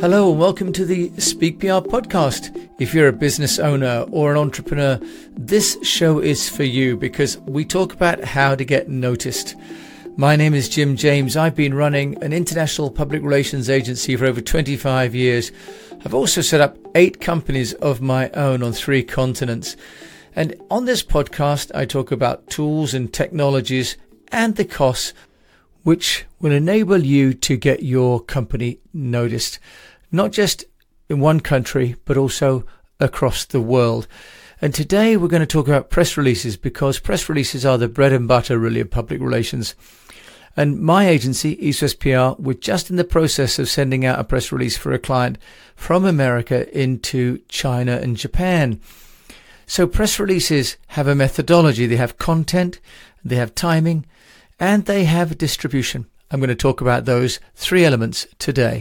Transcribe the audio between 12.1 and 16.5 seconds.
an international public relations agency for over 25 years. I've also